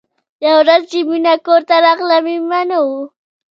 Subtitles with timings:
[0.45, 3.01] یوه ورځ چې مینه کور ته راغله مېلمانه وو